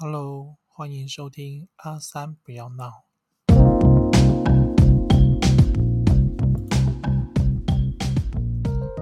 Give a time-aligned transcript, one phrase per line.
[0.00, 3.06] Hello，欢迎收听阿三不要闹。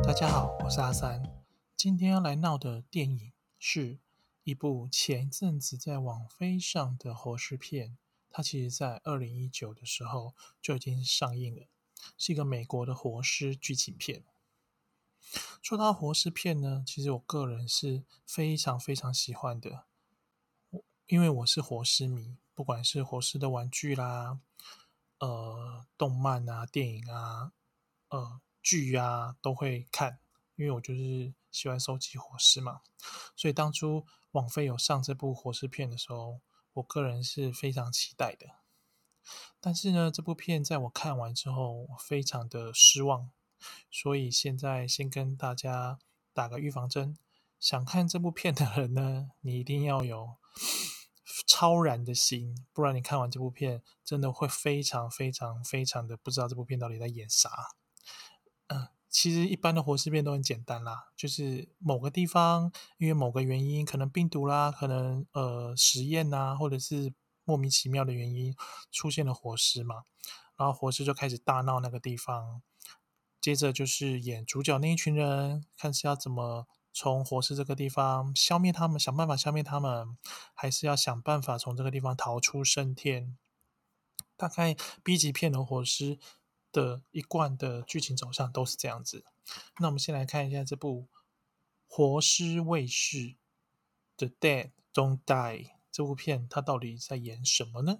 [0.02, 1.22] 大家好，我是阿三。
[1.76, 3.98] 今天要来闹的电影是
[4.42, 7.98] 一部前一阵子在网飞上的活尸片，
[8.30, 11.66] 它其实在二零一九的时候就已经上映了，
[12.16, 14.24] 是一个美国的活尸剧情片。
[15.60, 19.84] 说到活尸片呢，其实我个人是非常非常喜欢的。
[21.08, 24.40] 因为我是活尸迷，不管是活尸的玩具啦、
[25.20, 27.52] 呃动漫啊、电影啊、
[28.08, 30.18] 呃剧啊，都会看。
[30.56, 32.80] 因为我就是喜欢收集活尸嘛，
[33.36, 36.40] 所以当初网飞有上这部活尸片的时候，
[36.72, 38.46] 我个人是非常期待的。
[39.60, 43.30] 但是呢，这部片在我看完之后，我非常的失望。
[43.90, 46.00] 所以现在先跟大家
[46.32, 47.16] 打个预防针，
[47.60, 50.36] 想看这部片的人呢，你一定要有。
[51.46, 57.50] 超然的心，不然你看完这部片，真的会非常非常非常的不知道这部片到底在演啥。
[58.68, 67.12] 嗯，其实一般的活尸片都很简单啦，就是某个地方因为某个原因，可能病毒啦，可能呃实验呐，或者是
[67.44, 68.54] 莫名其妙的原因
[68.92, 70.04] 出现了活尸嘛，
[70.56, 72.62] 然后活尸就开始大闹那个地方，
[73.40, 76.66] 接着就是演主角那一群人，看是要怎么。
[76.98, 80.16] 从活尸这个地方消灭他们，想办法消灭他们，
[80.54, 83.36] 还是要想办法从这个地方逃出升天。
[84.34, 86.18] 大概 B 级片的活尸
[86.72, 89.26] 的一贯的剧情走向都是这样子。
[89.78, 91.02] 那我们先来看一下这部
[91.86, 93.18] 《活尸卫士》
[94.16, 97.98] The Dead Don't Die 这部片，它到底在演什么呢？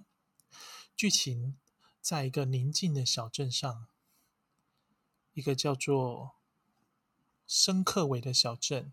[0.95, 1.59] 剧情
[2.01, 3.85] 在一个宁静的小镇上，
[5.33, 6.36] 一个叫做。
[7.47, 8.91] 申克维的小镇，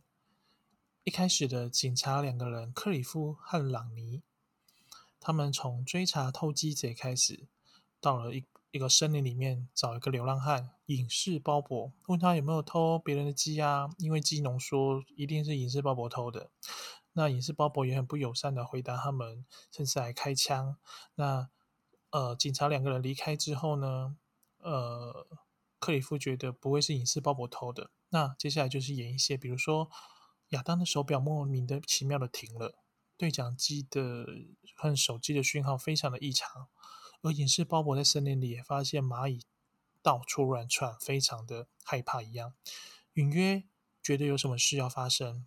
[1.03, 4.23] 一开始的警察两个人，克里夫和朗尼，
[5.19, 7.49] 他们从追查偷鸡贼开始，
[8.01, 13.91] 到了一一个森林里面找一个流浪汉隐士鲍勃，问他有没有偷别人的鸡啊？
[13.99, 16.51] 因为鸡农说一定是隐士鲍勃偷的。
[17.15, 20.77] 那隐士鲍勃也很不友善的回答他们，甚至还开枪。
[21.17, 21.49] 那
[22.11, 24.17] 呃，警察两个人离开之后呢，
[24.59, 25.27] 呃，
[25.81, 27.91] 克里夫觉得不会是隐士鲍勃偷的。
[28.15, 29.91] 那接下来就是演一些，比如说
[30.51, 32.79] 亚当的手表莫名的奇妙的停了，
[33.17, 34.25] 对讲机的
[34.77, 36.69] 和手机的讯号非常的异常，
[37.23, 39.41] 而隐士鲍勃在森林里也发现蚂蚁
[40.01, 42.55] 到处乱窜，非常的害怕一样，
[43.15, 43.65] 隐约
[44.01, 45.45] 觉得有什么事要发生。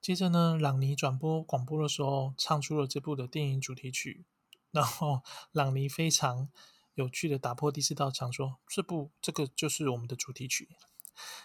[0.00, 4.24] 接着呢，朗尼转播广播的时候唱出了这部的电影主题曲，
[4.72, 5.22] 然后
[5.52, 6.48] 朗尼非常。
[6.94, 10.68] 有趣的打破第四道墙，说：“这部这个就是我们的主题曲。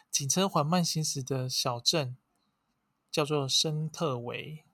[0.09, 2.17] 警车缓慢行驶的小镇
[3.11, 4.65] 叫做森特维，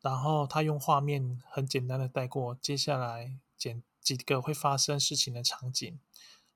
[0.00, 5.98] 然后他用画面很简单的带过，接下来简几个会发生事情的场景：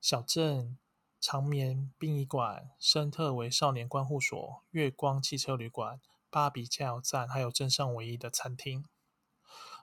[0.00, 0.78] 小镇
[1.20, 6.00] 长眠殡仪馆、森特维少年观护所、月光汽车旅馆、
[6.30, 8.84] 芭比加油站，还有镇上唯一的餐厅。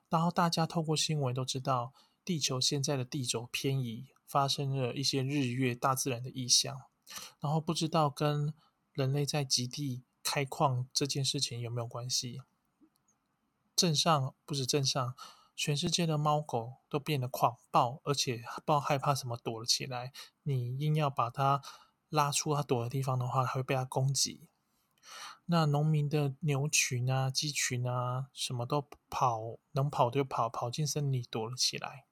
[0.10, 1.94] 然后大家透过新闻都知道。”
[2.28, 6.82] 地球现在的地轴偏移，发生了一些日月大自然的异象，
[7.40, 8.54] 然后不知道跟
[8.92, 12.42] 人类在极地开矿这件事情有没有关系？
[13.78, 15.16] 镇上不止镇上，
[15.56, 20.12] 全世界的猫狗都变得狂暴，而且不知道害怕什么，躲了起来。
[20.44, 21.62] 你硬要把它
[22.10, 24.50] 拉出它躲的地方的话，它会被它攻击。
[25.46, 32.07] 那农民的牛群啊、鸡群啊，什么都跑，能跑就跑，跑进森林躲了起来。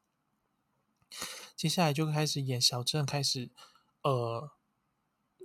[1.55, 3.49] 接下来就开始演小镇，开始
[4.01, 4.51] 呃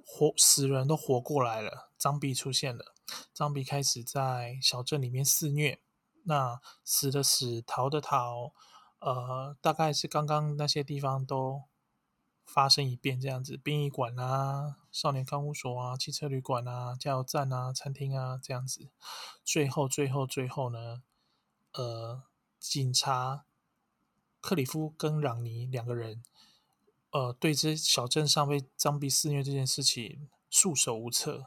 [0.05, 2.95] 活死人都活过来了，脏比出现了，
[3.33, 5.81] 脏比开始在小镇里面肆虐，
[6.25, 8.53] 那死的死，逃的逃，
[8.99, 11.63] 呃，大概是刚刚那些地方都
[12.45, 18.89] 发生一遍这样子，殡仪馆啊、少年看护所啊、汽车旅馆啊、加油站啊、餐厅啊这样子，
[19.45, 21.03] 最后最后最后呢，
[21.73, 22.25] 呃，
[22.59, 23.45] 警察。
[24.41, 26.23] 克里夫跟朗尼两个人，
[27.11, 31.47] 呃，对这小镇上被脏逼肆虐这件事情束手无策。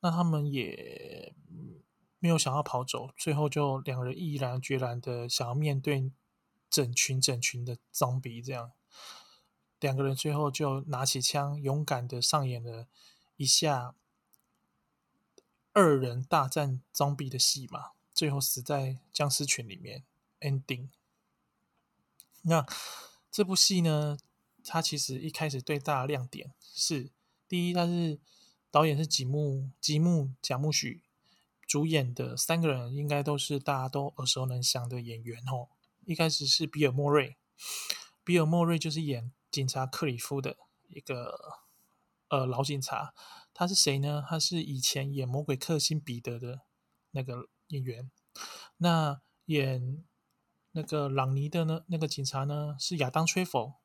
[0.00, 1.34] 那他们也
[2.18, 6.12] 没有想要跑走，最后就两个人毅然决然的想要面对
[6.70, 8.72] 整群整群的脏逼，这样
[9.80, 12.86] 两个人最后就拿起枪，勇敢的上演了
[13.36, 13.94] 一下
[15.72, 20.04] 二人大战脏逼的戏码，最后死在僵尸群里面
[20.40, 20.88] ，ending。
[22.46, 22.64] 那
[23.30, 24.16] 这部戏呢？
[24.68, 27.12] 它其实一开始最大的亮点是，
[27.46, 28.18] 第一，它是
[28.68, 31.02] 导演是吉木吉木贾木许，
[31.68, 35.68] 主演的三个人应该都是大家都耳熟能详的演员哦。
[36.04, 37.36] 一开始是比尔莫瑞，
[38.24, 40.56] 比尔莫瑞就是演警察克里夫的
[40.88, 41.38] 一个
[42.28, 43.14] 呃老警察。
[43.54, 44.24] 他是谁呢？
[44.28, 46.62] 他是以前演魔鬼克星彼得的
[47.12, 48.10] 那个演员。
[48.78, 50.04] 那演
[50.76, 51.84] 那个朗尼的呢？
[51.86, 52.76] 那个警察呢？
[52.78, 53.76] 是亚当·崔佛。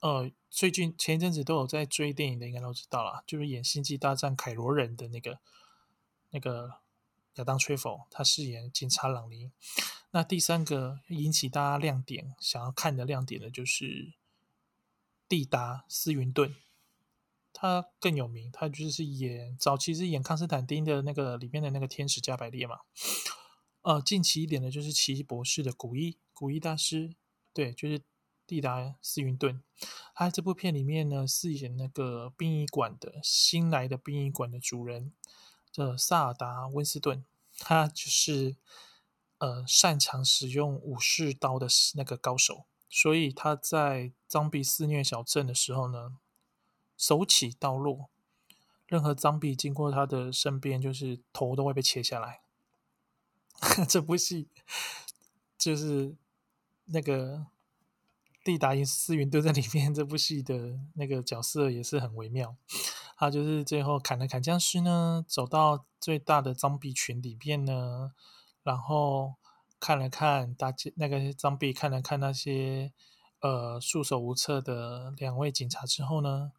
[0.00, 5.38] 呃，最近前一阵子都有在追电影的，应该都知道了，就是演《星际大战》凯罗人的那个
[6.30, 6.76] 那个
[7.34, 9.52] 亚当·崔佛，他饰演警察朗尼。
[10.12, 14.14] 那第三个引起大家亮点、想要看的亮点的，就是
[15.28, 16.56] 蒂达·斯云顿。
[17.52, 22.78] 他更有名，他就是演早期是演康斯坦丁的那个里面的那个天使加百列嘛。
[23.82, 27.14] 呃，近期一点的就是奇异博士的古一古一大师，
[27.52, 28.00] 对，就是
[28.46, 29.62] 蒂达斯云顿。
[30.14, 35.12] 他这部片里面呢，饰演那个殡仪馆的新来的殡仪馆的主人
[35.74, 37.22] 的萨尔达温斯顿。
[37.58, 38.56] 他就是
[39.36, 46.16] 呃擅长使用武士刀的那个高手，所以他在脏比肆虐小镇的时候呢。
[46.96, 48.08] 手起刀落，
[48.86, 52.40] 任何脏笔经过他的身边，就是头都会被切下来。
[53.86, 54.48] 这部戏
[55.56, 56.16] 就是
[56.92, 57.46] 那个
[58.44, 62.56] 蒂达因斯云顿在里面， 这部戏的那个角色也是很微妙。
[63.16, 68.12] 他就是最后砍了砍僵尸呢，走到最大的脏笔群里面呢，
[68.62, 69.34] 然后
[69.78, 72.92] 看了看大家那个脏笔，看了看那些
[73.40, 76.52] 呃束手无策的两位警察之后呢。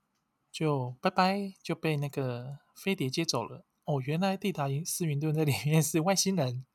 [0.51, 3.63] 就拜拜，就被那个飞碟接走了。
[3.86, 6.66] 哦，原来蒂达因斯云顿在里面是外星人。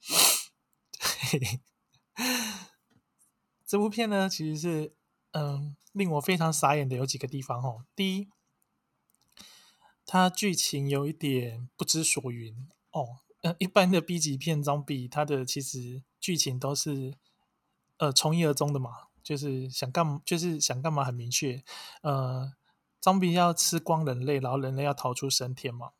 [0.99, 1.61] 嘿 嘿
[3.66, 4.94] 这部片呢，其实是
[5.32, 7.84] 嗯，令我非常傻眼的有几个地方哦。
[7.94, 8.28] 第一，
[10.06, 13.18] 它剧情有一点不知所云哦。
[13.42, 17.14] 呃，一般的 B 级片装逼，它的其实剧情都是
[17.98, 21.62] 呃从一而终的嘛，就是想干，就是想干嘛很明确，
[22.02, 22.52] 呃。
[22.98, 25.90] 丧比要吃光人类，然后人类要逃出升天嘛？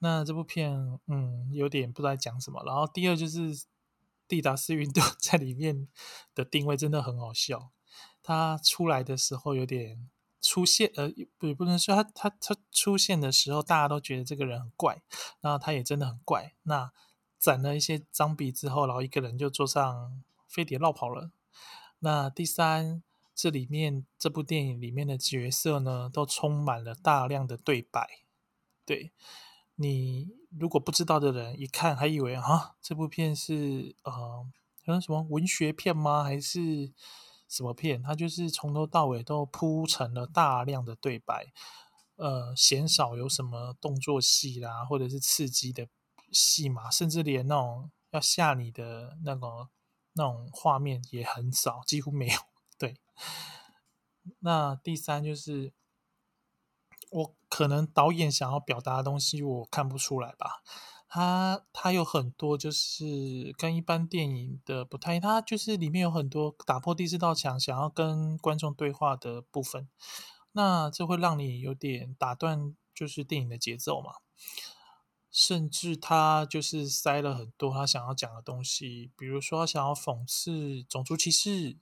[0.00, 2.62] 那这部片，嗯，有点不知道讲什么。
[2.66, 3.64] 然后第二就是
[4.26, 5.88] 蒂达斯运动 在里面
[6.34, 7.70] 的定位真的很好笑。
[8.22, 10.10] 他出来的时候有点
[10.40, 15.02] 出现，呃，不不能说他他他出现的时候，大家都觉得这个人很怪，
[15.40, 16.54] 然后他也真的很怪。
[16.62, 16.92] 那
[17.38, 21.30] 攒了一些脏笔之后，然后一个人就坐上飞碟绕跑了。
[22.00, 23.02] 那第三。
[23.36, 28.20] 这里面这部电影里面的角色呢，都充满了大量的对白。
[28.86, 29.10] 对
[29.76, 34.46] 你如果不知道的人一看，还以为啊，这部片是呃，
[34.84, 36.22] 像什么文学片吗？
[36.22, 36.92] 还是
[37.48, 38.02] 什么片？
[38.02, 41.52] 它就是从头到尾都铺成了大量的对白，
[42.16, 45.88] 呃，鲜少有什么动作戏啦，或者是刺激的
[46.30, 49.68] 戏码，甚至连那种要吓你的那个
[50.12, 52.38] 那种画面也很少，几乎没有。
[52.78, 52.96] 对，
[54.40, 55.72] 那第三就是
[57.14, 60.62] 我可能导演想要表达的东西我看不出来吧。
[61.08, 69.88] 他他有很多就是跟一般电影的不太，他就是里面有很多打破第四道墙，想要跟观众对话的部分。
[70.52, 74.14] 那这会让你有点打断，就是电影的节奏嘛。
[75.30, 81.78] 甚至他就是塞了很多他想要讲的东西，比如说他想要讽刺种族歧视。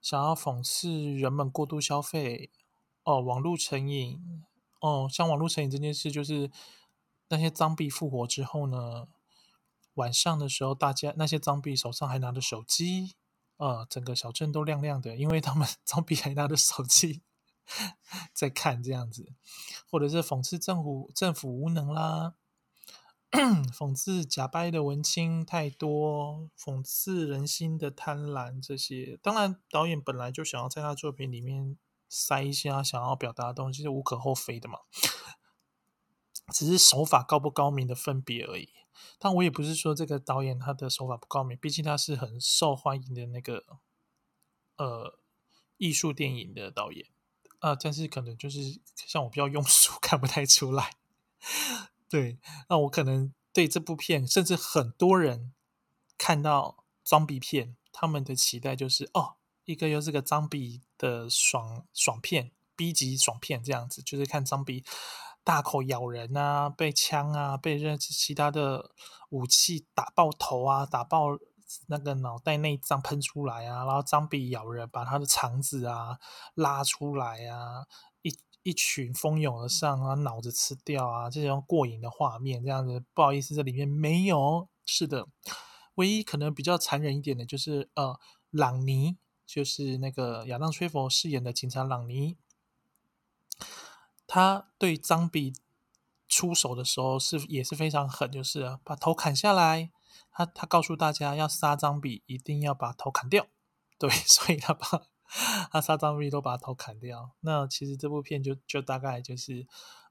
[0.00, 2.52] 想要讽刺人们过度消费
[3.02, 4.44] 哦，网络成瘾
[4.80, 6.50] 哦，像网络成瘾这件事，就是
[7.28, 9.08] 那些脏币复活之后呢，
[9.94, 13.14] 晚上的时候，大家那些脏币手上还拿着手机，
[13.56, 17.22] 呃，整个小镇都亮亮的，因为他们 脏币还拿着手机
[18.32, 19.32] 在看这样子，
[19.90, 22.34] 或者是讽刺政府政府无能啦。
[23.74, 31.76] 讽刺假掰的文青太多，讽刺人心的贪婪这些，当然导演本来就想要在他作品里面
[32.08, 34.80] 塞一些想要表达的东西，是无可厚非的嘛。
[36.52, 38.70] 只是手法高不高明的分别而已。
[39.18, 43.64] 但我也不是说这个导演他的手法不高明，毕竟他是很受欢迎的那个
[44.76, 45.18] 呃
[45.76, 47.06] 艺术电影的导演
[47.58, 47.74] 啊。
[47.74, 50.96] 但是可能就是像我比较庸俗， 看不太出来。
[52.08, 52.38] 对，
[52.68, 55.52] 那我可能对这部片，甚至很多人
[56.16, 59.36] 看到装逼片，他们的期待就是哦，
[59.68, 64.82] 一个又是个装逼的爽爽片，B 级爽片这样子，就是看装逼
[65.44, 68.92] 大口咬人啊，被枪啊，被任其他的
[69.28, 71.38] 武器打爆头啊，打爆
[71.88, 76.18] 那个脑袋内脏喷出来啊，然后张比咬人，把他的肠子啊
[76.54, 77.84] 拉出来啊。
[78.22, 84.66] 一一群蜂拥而上啊，脑子吃掉啊，这种过瘾的画面，这样子不好意思，这里面没有。
[84.86, 85.26] 是的，
[85.96, 88.18] 唯一可能比较残忍一点的，就是呃，
[88.50, 92.36] 朗尼，就是那个亚当·崔佛饰演的警察朗尼，
[94.26, 95.54] 他对张比
[96.26, 99.90] 出手的时候是也是非常狠，就是把头砍下来。
[100.30, 103.46] 他他告诉大家，要杀张比，一定要把头砍掉。
[103.98, 105.06] 对，所以他把。
[105.70, 109.66] 他杀张比都把头砍掉，那其实这部片就就大概就是，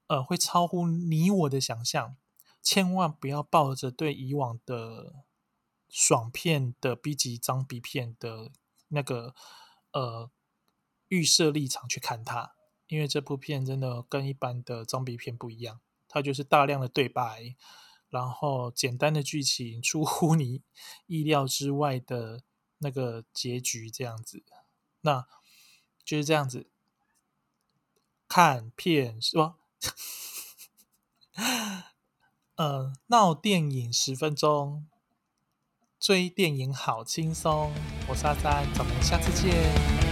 [0.06, 2.16] 呃，会超乎你我的想象，
[2.62, 5.24] 千万不要抱着对以往的
[5.88, 8.52] 爽片的 B 级张比片的
[8.88, 9.34] 那个
[9.92, 10.30] 呃
[11.08, 12.54] 预设立场去看它，
[12.86, 17.54] 因为这部片真的跟一般的装逼片不一样，它就是大量的对白，
[18.08, 20.62] 然后简单的剧情，出乎你
[21.06, 22.42] 意料之外的
[22.78, 24.42] 那个结局，这样子。
[25.02, 25.26] 那
[26.04, 26.70] 就是这样子，
[28.26, 29.56] 看片是吧？
[32.56, 34.88] 呃，闹电影十分钟，
[36.08, 37.70] 追电影好轻松。
[38.08, 40.07] 我是阿三，咱们下次见。